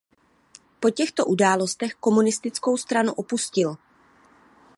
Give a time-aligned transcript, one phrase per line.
[0.79, 3.77] Po těchto událostech komunistickou stranu opustil.